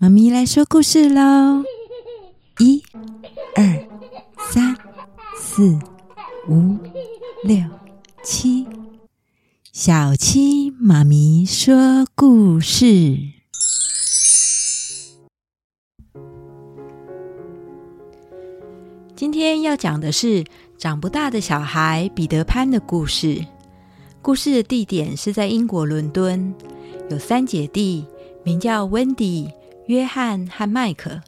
[0.00, 1.62] 妈咪来说故事喽！
[2.58, 2.82] 一、
[3.54, 3.86] 二、
[4.50, 4.74] 三、
[5.36, 5.78] 四、
[6.48, 6.78] 五、
[7.44, 7.58] 六、
[8.24, 8.66] 七，
[9.72, 13.18] 小七妈咪说故事。
[19.14, 20.44] 今天要讲的是
[20.78, 23.44] 长不大的小孩彼得潘的故事。
[24.22, 26.54] 故事的地点是在英国伦敦，
[27.10, 28.06] 有三姐弟，
[28.44, 29.50] 名叫温迪、
[29.88, 31.18] 约翰和麦克。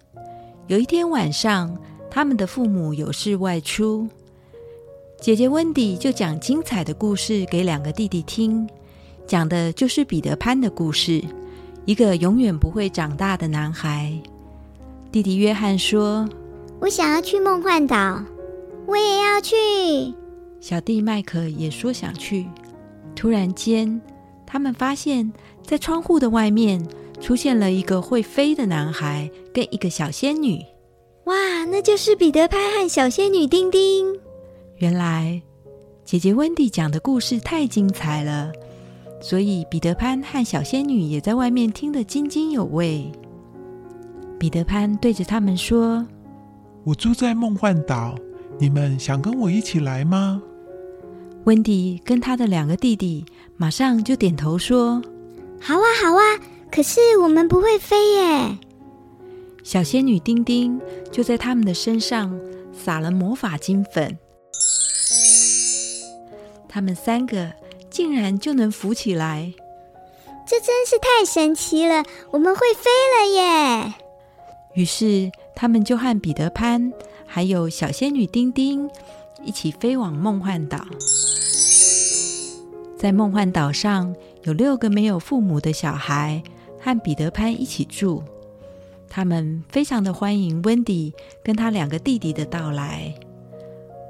[0.67, 1.75] 有一天晚上，
[2.11, 4.07] 他们的父母有事外出，
[5.19, 8.69] 姐姐温迪就讲精彩的故事给两个弟弟听，
[9.27, 11.25] 讲的就是彼得潘的故事，
[11.87, 14.13] 一个永远不会长大的男孩。
[15.11, 16.29] 弟弟约翰说
[16.81, 18.23] ：“我想要去梦幻岛，
[18.87, 19.57] 我也要去。”
[20.61, 22.47] 小弟麦克也说想去。
[23.17, 23.99] 突然间，
[24.45, 25.33] 他们发现，
[25.65, 26.87] 在窗户的外面
[27.21, 30.65] 出现了一个会飞的男孩跟一个小仙女。
[31.25, 34.07] 哇，那就是彼得潘和小仙女丁丁。
[34.79, 35.41] 原来，
[36.05, 38.51] 姐姐温迪讲的故事太精彩了，
[39.21, 43.13] 所以彼得潘和小仙女也在外面听得津津有味。
[44.39, 46.05] 彼得潘对着他们说
[46.83, 48.15] ：“我住在梦幻岛，
[48.59, 50.43] 你们想跟我一起来吗？”
[51.45, 53.25] 温迪跟他的两个弟弟
[53.57, 55.03] 马上就点头说
[55.61, 56.25] ：“好啊，好啊！
[56.71, 58.59] 可是我们不会飞耶。”
[59.63, 60.81] 小仙女丁丁
[61.13, 62.39] 就在他们的身上
[62.73, 64.19] 撒了魔法金粉，
[66.69, 67.53] 他们三个
[67.91, 69.53] 竟然就能浮起来，
[70.47, 72.05] 这真是太神奇了！
[72.31, 73.95] 我们会飞了耶！
[74.75, 76.93] 于是他们就和彼得潘
[77.27, 78.89] 还有小仙女丁丁
[79.45, 80.87] 一起飞往梦幻岛。
[82.97, 86.43] 在梦幻岛上，有六个没有父母的小孩
[86.81, 88.23] 和彼得潘一起住。
[89.09, 91.13] 他们非常的欢迎温迪
[91.45, 93.15] 跟他两个弟弟的到来。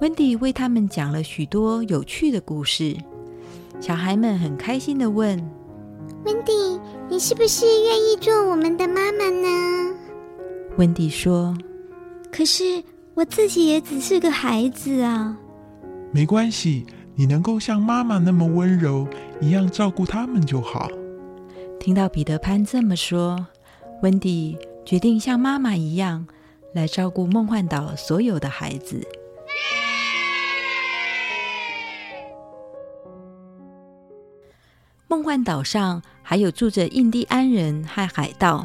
[0.00, 2.96] 温迪为他们讲了许多有趣的故事。
[3.80, 5.38] 小孩们很开心的问
[6.24, 6.52] ：“温迪，
[7.08, 9.94] 你是不是愿意做我们的妈妈呢？”
[10.78, 11.56] 温迪说
[12.30, 12.82] ：“可是
[13.14, 15.36] 我自己也只是个孩子啊。”
[16.12, 16.86] 没关系。
[17.16, 19.06] 你能够像妈妈那么温柔
[19.42, 20.88] 一样照顾他们就好。
[21.80, 23.46] 听到彼得潘这么说，
[24.02, 24.54] 温迪
[24.84, 26.28] 决定像妈妈一样
[26.74, 29.02] 来照顾梦幻岛所有的孩子。
[35.08, 38.62] 梦幻岛上还有住着印第安人和海盗，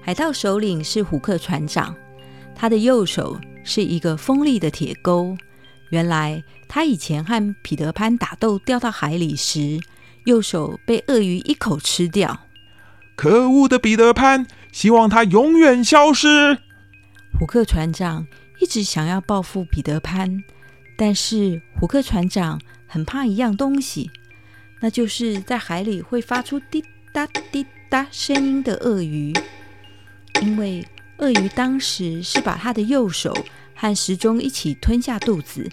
[0.00, 1.92] 海盗首领是虎克船长，
[2.54, 5.36] 他的右手是一个锋利的铁钩。
[5.90, 9.80] 原来他以前和彼得潘打斗掉到海里时，
[10.30, 12.46] 右手被鳄鱼一口吃掉。
[13.16, 16.56] 可恶的彼得潘，希望他永远消失。
[17.36, 18.26] 虎克船长
[18.60, 20.42] 一直想要报复彼得潘，
[20.96, 24.08] 但是虎克船长很怕一样东西，
[24.80, 29.34] 那就是在海里会发出滴答滴答声音的鳄鱼。
[30.40, 30.86] 因为
[31.18, 33.34] 鳄鱼当时是把他的右手。
[33.82, 35.66] 和时钟一起吞下肚子，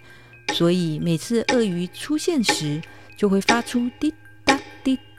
[0.53, 2.81] 所以每次鳄鱼出现时，
[3.17, 4.13] 就会发出滴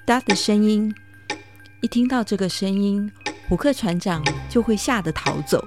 [0.08, 0.94] 答滴答的声音。
[1.82, 3.12] 一听到这个声音，
[3.46, 5.62] 虎克船长就会吓得逃走。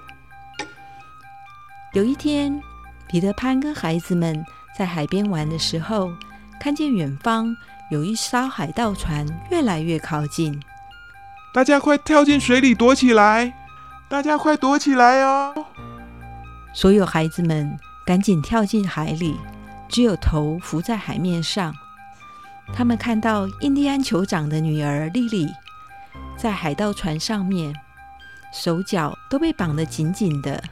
[1.94, 2.59] 有一天，
[3.07, 4.44] 彼得潘跟孩子们
[4.75, 6.12] 在海边玩的时候，
[6.59, 7.56] 看见远方
[7.91, 10.59] 有一艘海盗船越来越靠近，
[11.53, 13.53] 大家快跳进水里躲起来！
[14.09, 15.53] 大家快躲起来哦！
[16.73, 17.78] 所有孩子们
[18.08, 19.38] 赶紧跳进海里，
[19.88, 21.72] 只有头浮在海面上。
[22.73, 25.47] 他们看到印第安酋长的女儿莉莉
[26.37, 27.73] 在海盗船上面，
[28.53, 30.63] 手脚都被绑得紧紧的。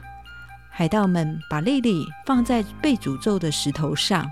[0.68, 4.28] 海盗们把莉莉放在被诅咒的石头上，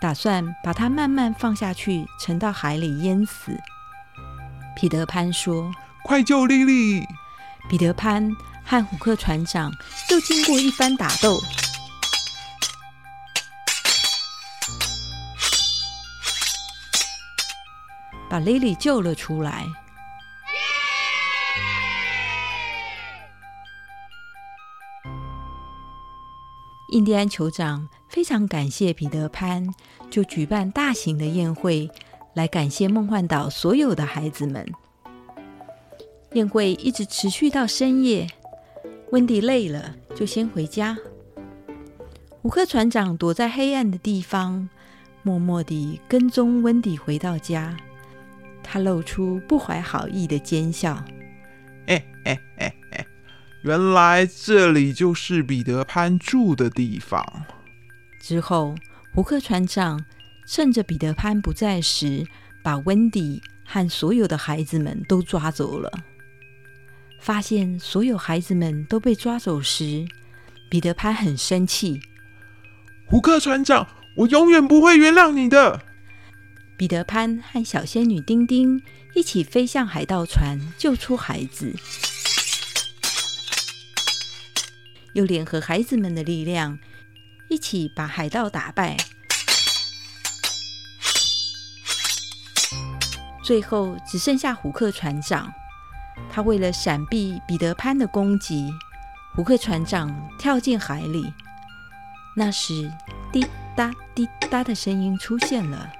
[0.00, 3.58] 打算把她慢慢放下去，沉到海里淹死。
[4.76, 5.70] 彼得潘说
[6.04, 7.06] ：“快救莉莉！”
[7.70, 8.30] 彼得潘。
[8.62, 9.72] 和虎克船长
[10.10, 11.40] 又经过一番打斗，
[18.30, 19.66] 把 Lily 救了出来。
[26.92, 29.72] 印第安酋长非常感谢彼得潘，
[30.10, 31.90] 就举办大型的宴会
[32.34, 34.66] 来感谢梦幻岛所有的孩子们。
[36.32, 38.28] 宴会一直持续到深夜。
[39.12, 40.96] 温迪累了，就先回家。
[42.42, 44.68] 胡克船长躲在黑暗的地方，
[45.22, 47.76] 默默地跟踪温迪回到家。
[48.72, 51.04] 他露出不怀好意的奸笑
[51.88, 53.06] ：“哎，哎哎哎，
[53.62, 57.20] 原来这里就是彼得潘住的地方。
[58.22, 58.76] 之后，
[59.12, 60.04] 胡克船长
[60.46, 62.24] 趁着彼得潘不在时，
[62.62, 65.90] 把温迪和所有的孩子们都抓走了。
[67.18, 70.06] 发现所有孩子们都被抓走时，
[70.70, 72.00] 彼得潘很生气。
[73.04, 75.82] 胡克船长，我永远不会原谅你的。
[76.80, 78.82] 彼得潘和小仙女丁丁
[79.14, 81.76] 一起飞向海盗船，救出孩子，
[85.12, 86.78] 又联合孩子们的力量，
[87.50, 88.96] 一起把海盗打败。
[93.44, 95.52] 最后只剩下胡克船长，
[96.32, 98.72] 他为了闪避彼得潘的攻击，
[99.34, 101.30] 胡克船长跳进海里。
[102.34, 102.90] 那时，
[103.30, 103.44] 滴
[103.76, 105.92] 答滴答的声音出现了。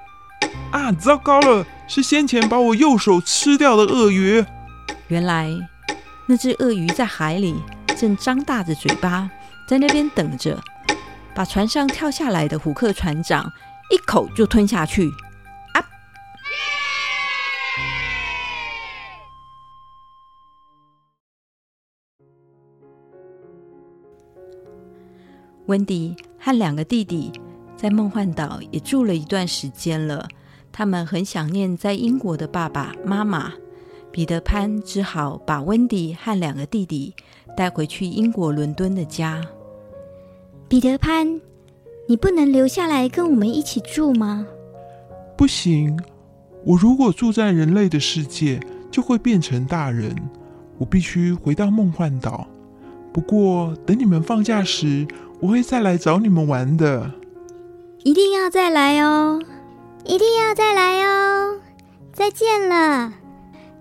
[0.71, 0.93] 啊！
[0.93, 4.45] 糟糕了，是先前把我右手吃掉的鳄鱼。
[5.09, 5.51] 原来，
[6.27, 7.55] 那只鳄鱼在海里
[7.97, 9.31] 正张大着嘴巴，
[9.69, 10.61] 在那边等着，
[11.35, 13.51] 把船上跳下来的胡克船长
[13.91, 15.11] 一口就吞下去。
[15.75, 15.85] 啊！
[25.67, 27.33] 温迪和两个弟弟
[27.77, 30.29] 在梦幻岛也住了一段时间了。
[30.73, 33.53] 他们很想念在英国的爸爸妈妈，
[34.11, 37.15] 彼得潘只好把温迪和两个弟弟
[37.57, 39.41] 带回去英国伦敦的家。
[40.69, 41.41] 彼得潘，
[42.07, 44.47] 你不能留下来跟我们一起住吗？
[45.37, 45.99] 不行，
[46.65, 50.15] 我如果住在人类的世界，就会变成大人。
[50.79, 52.47] 我必须回到梦幻岛。
[53.13, 55.07] 不过等你们放假时，
[55.41, 57.11] 我会再来找你们玩的。
[58.05, 59.43] 一定要再来哦！
[60.05, 61.61] 一定要再来哦！
[62.13, 63.13] 再见了，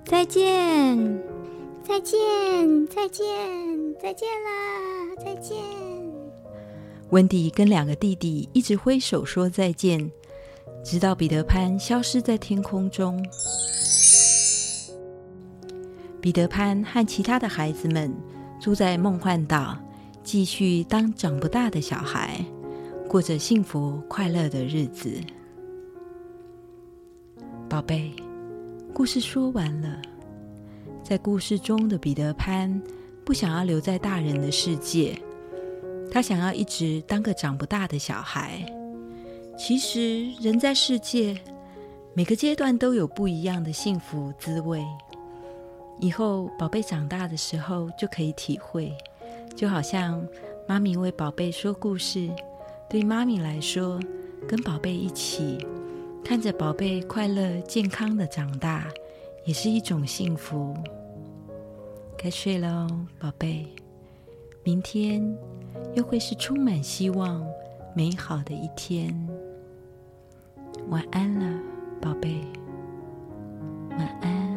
[0.06, 1.22] 再见，
[1.84, 3.26] 再见，再见，
[4.02, 5.58] 再见啦，再见。
[7.10, 10.12] 温迪跟两个弟弟一直挥手说再见，
[10.84, 13.26] 直到彼得潘消失在天空中。
[16.22, 18.14] 彼得潘和其他的孩子们
[18.62, 19.76] 住在梦幻岛，
[20.24, 22.46] 继续当长不大的小孩，
[23.08, 25.20] 过着幸福快乐的日子。
[27.70, 28.12] 宝贝，
[28.96, 30.02] 故事说完了。
[31.04, 32.82] 在故事中的彼得潘
[33.24, 35.16] 不想要留在大人的世界，
[36.12, 38.66] 他想要一直当个长不大的小孩。
[39.56, 41.40] 其实，人在世界
[42.16, 44.84] 每个阶段都有不一样的幸福滋味。
[46.00, 48.92] 以后宝贝长大的时候就可以体会，
[49.56, 50.26] 就好像
[50.68, 52.32] 妈咪为宝贝说故事，
[52.90, 54.00] 对妈咪来说，
[54.48, 55.60] 跟宝贝一起。
[56.30, 58.88] 看着宝贝快乐健康的长大
[59.46, 60.78] 也是一种幸福。
[62.16, 63.66] 该睡了哦宝贝。
[64.64, 65.36] 明天
[65.96, 67.44] 又会是充满希望
[67.96, 69.12] 美好的一天。
[70.90, 71.60] 晚安了
[72.00, 72.40] 宝贝。
[73.98, 74.49] 晚安。